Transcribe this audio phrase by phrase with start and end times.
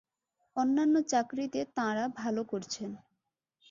[0.55, 2.89] অন্যান্য চাকরিতে তাঁরা ভালো করছেন।